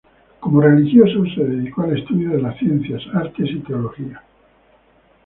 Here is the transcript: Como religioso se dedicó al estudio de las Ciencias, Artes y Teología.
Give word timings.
Como 0.39 0.61
religioso 0.61 1.23
se 1.35 1.43
dedicó 1.43 1.83
al 1.83 1.95
estudio 1.95 2.31
de 2.31 2.41
las 2.41 2.57
Ciencias, 2.57 3.03
Artes 3.13 3.51
y 3.51 3.59
Teología. 3.59 4.23